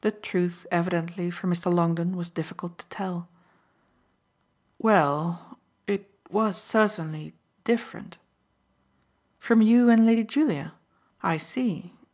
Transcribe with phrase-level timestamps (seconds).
[0.00, 1.70] The truth evidently for Mr.
[1.70, 3.28] Longdon was difficult to tell.
[4.78, 8.16] "Well it was certainly different."
[9.38, 10.72] "From you and Lady Julia?
[11.22, 11.94] I see.